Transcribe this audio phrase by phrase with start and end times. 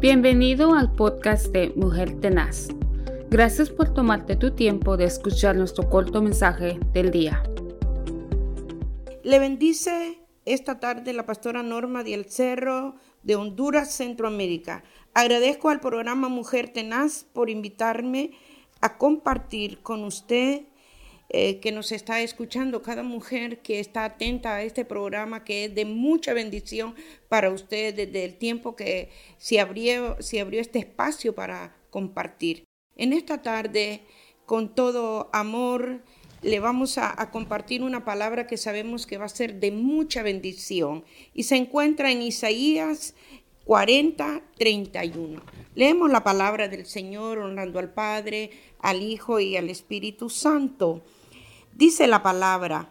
[0.00, 2.68] Bienvenido al podcast de Mujer Tenaz.
[3.28, 7.42] Gracias por tomarte tu tiempo de escuchar nuestro corto mensaje del día.
[9.22, 12.94] Le bendice esta tarde la pastora Norma del Cerro
[13.24, 14.84] de Honduras, Centroamérica.
[15.12, 18.30] Agradezco al programa Mujer Tenaz por invitarme
[18.80, 20.62] a compartir con usted
[21.32, 25.74] eh, que nos está escuchando, cada mujer que está atenta a este programa, que es
[25.76, 26.96] de mucha bendición
[27.28, 32.64] para usted desde el tiempo que se abrió, se abrió este espacio para compartir.
[32.96, 34.00] En esta tarde,
[34.44, 36.02] con todo amor,
[36.42, 40.24] le vamos a, a, compartir una palabra que sabemos que va a ser de mucha
[40.24, 43.14] bendición y se encuentra en Isaías
[43.66, 45.40] 40, 31.
[45.76, 48.50] Leemos la palabra del Señor honrando al Padre,
[48.80, 51.04] al Hijo y al Espíritu Santo.
[51.80, 52.90] Dice la palabra,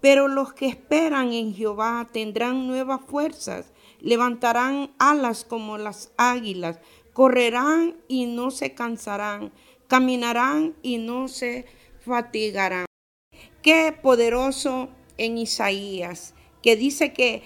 [0.00, 6.78] pero los que esperan en Jehová tendrán nuevas fuerzas, levantarán alas como las águilas,
[7.12, 9.50] correrán y no se cansarán,
[9.88, 11.66] caminarán y no se
[11.98, 12.86] fatigarán.
[13.60, 17.42] Qué poderoso en Isaías, que dice que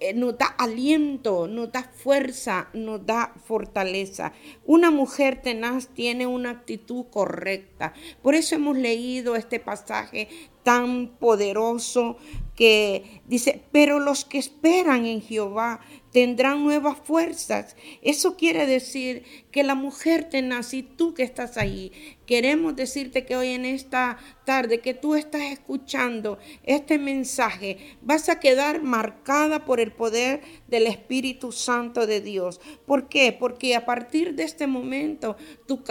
[0.00, 4.32] eh, nos da aliento, nos da fuerza, nos da fortaleza.
[4.64, 7.92] Una mujer tenaz tiene una actitud correcta.
[8.22, 10.28] Por eso hemos leído este pasaje
[10.62, 12.16] tan poderoso
[12.56, 15.80] que dice, pero los que esperan en Jehová
[16.12, 17.76] tendrán nuevas fuerzas.
[18.02, 21.92] Eso quiere decir que la mujer tenaz y tú que estás ahí,
[22.26, 28.40] queremos decirte que hoy en esta tarde que tú estás escuchando este mensaje, vas a
[28.40, 30.40] quedar marcada por el poder
[30.70, 32.60] del Espíritu Santo de Dios.
[32.86, 33.32] ¿Por qué?
[33.32, 35.82] Porque a partir de este momento tu,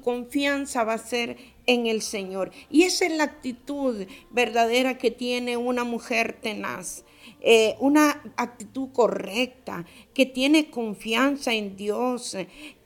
[0.00, 2.50] confianza va a ser en el Señor.
[2.70, 7.04] Y esa es la actitud verdadera que tiene una mujer tenaz.
[7.40, 12.36] Eh, una actitud correcta, que tiene confianza en Dios,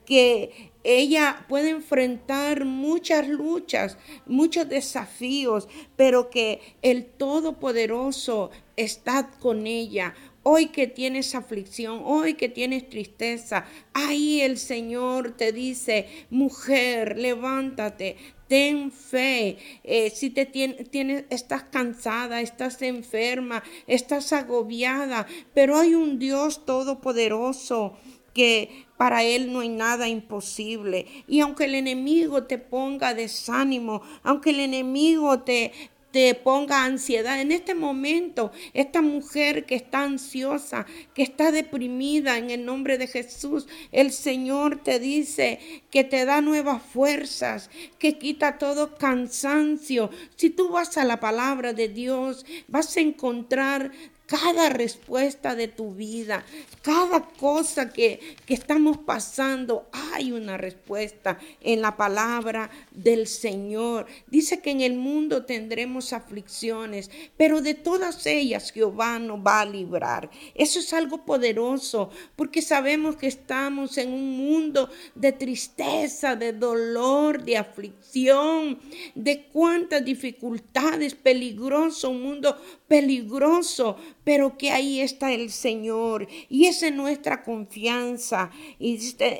[0.06, 10.14] que ella puede enfrentar muchas luchas, muchos desafíos, pero que el Todopoderoso está con ella.
[10.48, 13.64] Hoy que tienes aflicción, hoy que tienes tristeza,
[13.94, 19.58] ahí el Señor te dice, mujer, levántate, ten fe.
[19.82, 27.96] Eh, si te tienes, estás cansada, estás enferma, estás agobiada, pero hay un Dios todopoderoso
[28.32, 31.06] que para Él no hay nada imposible.
[31.26, 35.72] Y aunque el enemigo te ponga desánimo, aunque el enemigo te,
[36.16, 37.42] te ponga ansiedad.
[37.42, 43.06] En este momento, esta mujer que está ansiosa, que está deprimida en el nombre de
[43.06, 45.60] Jesús, el Señor te dice
[45.90, 47.68] que te da nuevas fuerzas,
[47.98, 50.08] que quita todo cansancio.
[50.36, 53.92] Si tú vas a la palabra de Dios, vas a encontrar
[54.26, 56.44] cada respuesta de tu vida,
[56.82, 64.06] cada cosa que, que, estamos pasando, hay una respuesta en la palabra del Señor.
[64.26, 69.66] Dice que en el mundo tendremos aflicciones, pero de todas ellas Jehová nos va a
[69.66, 70.30] librar.
[70.54, 77.44] Eso es algo poderoso, porque sabemos que estamos en un mundo de tristeza, de dolor,
[77.44, 78.78] de aflicción,
[79.14, 82.56] de cuántas dificultades, peligroso, un mundo
[82.88, 88.50] peligroso, pero que ahí está el Señor y esa es nuestra confianza.
[88.78, 88.98] Y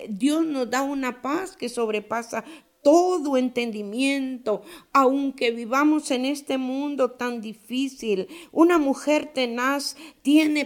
[0.09, 2.45] Dios nos da una paz que sobrepasa
[2.83, 4.63] todo entendimiento,
[4.93, 8.29] aunque vivamos en este mundo tan difícil.
[8.53, 10.65] Una mujer tenaz tiene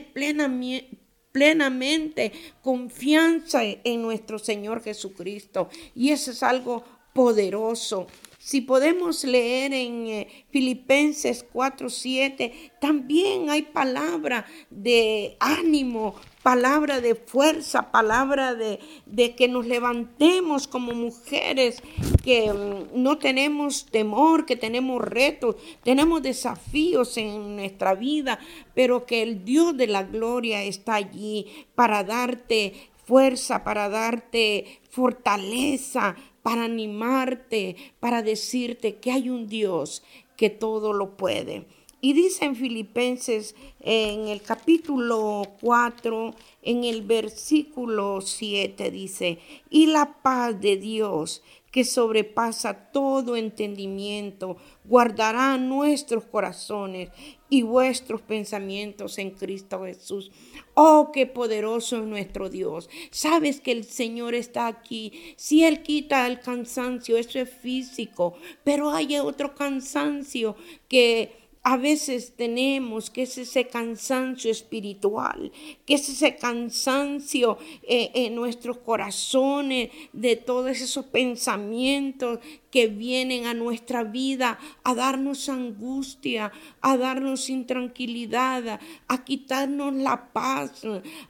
[1.33, 8.07] plenamente confianza en nuestro Señor Jesucristo y eso es algo poderoso.
[8.43, 17.93] Si podemos leer en eh, Filipenses 4:7, también hay palabra de ánimo, palabra de fuerza,
[17.93, 21.83] palabra de, de, que nos levantemos como mujeres,
[22.25, 28.39] que mm, no tenemos temor, que tenemos retos, tenemos desafíos en nuestra vida,
[28.75, 36.17] pero que el Dios de la gloria está allí para darte fuerza, para darte fortaleza,
[36.43, 40.03] para animarte, para decirte que hay un Dios
[40.37, 41.67] que todo lo puede.
[42.03, 49.39] Y dice en Filipenses, en el capítulo 4, en el versículo 7, dice,
[49.69, 57.11] y la paz de Dios, que sobrepasa todo entendimiento, guardará nuestros corazones
[57.49, 60.31] y vuestros pensamientos en Cristo Jesús.
[60.75, 62.89] Oh, qué poderoso es nuestro Dios.
[63.11, 65.35] Sabes que el Señor está aquí.
[65.37, 68.35] Si Él quita el cansancio, eso es físico,
[68.65, 70.57] pero hay otro cansancio
[70.89, 75.53] que a veces tenemos, que es ese cansancio espiritual,
[75.85, 82.39] que es ese cansancio eh, en nuestros corazones de todos esos pensamientos
[82.71, 90.83] que vienen a nuestra vida a darnos angustia, a darnos intranquilidad, a quitarnos la paz,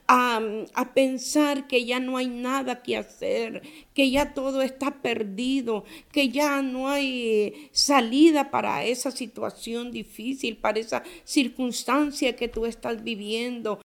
[0.07, 6.29] a pensar que ya no hay nada que hacer, que ya todo está perdido, que
[6.29, 13.81] ya no hay salida para esa situación difícil, para esa circunstancia que tú estás viviendo.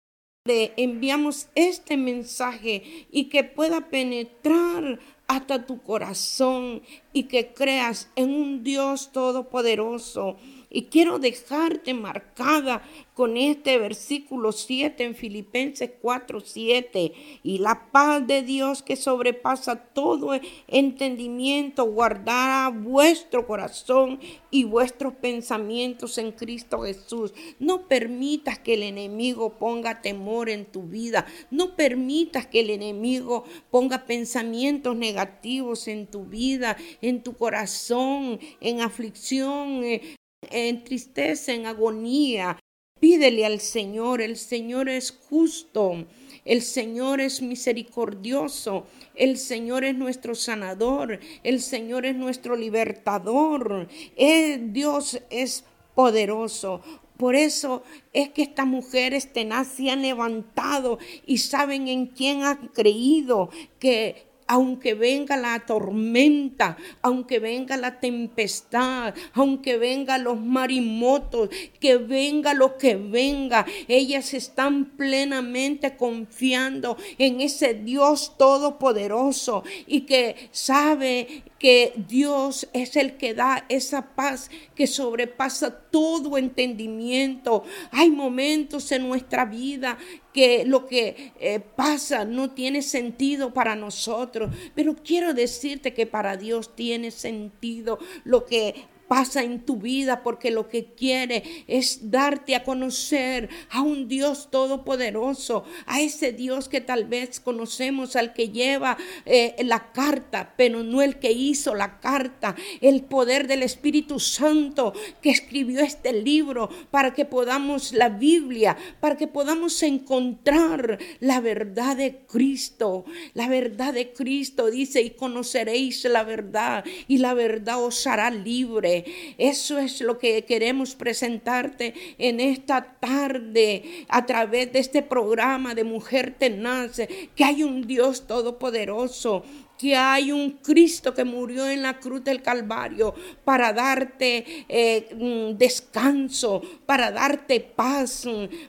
[0.44, 6.82] Le enviamos este mensaje y que pueda penetrar hasta tu corazón
[7.12, 10.36] y que creas en un Dios todopoderoso
[10.74, 12.82] y quiero dejarte marcada
[13.12, 17.12] con este versículo 7 en Filipenses 4, 7.
[17.42, 20.32] Y la paz de Dios que sobrepasa todo
[20.66, 24.18] entendimiento guardará vuestro corazón
[24.50, 27.34] y vuestros pensamientos en Cristo Jesús.
[27.58, 31.26] No permitas que el enemigo ponga temor en tu vida.
[31.50, 38.80] No permitas que el enemigo ponga pensamientos negativos en tu vida, en tu corazón, en
[38.80, 40.16] aflicción, eh,
[40.50, 42.58] en tristeza, en agonía.
[43.00, 46.06] Pídele al Señor, el Señor es justo,
[46.44, 54.72] el Señor es misericordioso, el Señor es nuestro sanador, el Señor es nuestro libertador, el
[54.72, 55.64] Dios es
[55.96, 56.80] poderoso.
[57.16, 57.82] Por eso
[58.12, 64.31] es que estas mujeres tenaz se han levantado y saben en quién han creído, que
[64.46, 71.48] aunque venga la tormenta, aunque venga la tempestad, aunque venga los marimotos,
[71.80, 80.48] que venga lo que venga, ellas están plenamente confiando en ese Dios todopoderoso y que
[80.50, 87.62] sabe que Dios es el que da esa paz que sobrepasa todo entendimiento.
[87.92, 89.96] Hay momentos en nuestra vida
[90.32, 94.41] que lo que eh, pasa no tiene sentido para nosotros,
[94.74, 100.50] pero quiero decirte que para Dios tiene sentido lo que pasa en tu vida porque
[100.50, 106.80] lo que quiere es darte a conocer a un Dios todopoderoso, a ese Dios que
[106.80, 112.00] tal vez conocemos, al que lleva eh, la carta, pero no el que hizo la
[112.00, 118.78] carta, el poder del Espíritu Santo que escribió este libro para que podamos la Biblia,
[118.98, 123.04] para que podamos encontrar la verdad de Cristo.
[123.34, 129.01] La verdad de Cristo dice, y conoceréis la verdad, y la verdad os hará libre.
[129.38, 135.84] Eso es lo que queremos presentarte en esta tarde a través de este programa de
[135.84, 137.00] Mujer Tenaz,
[137.34, 139.44] que hay un Dios todopoderoso
[139.82, 143.14] que hay un Cristo que murió en la cruz del Calvario
[143.44, 148.24] para darte eh, mm, descanso, para darte paz,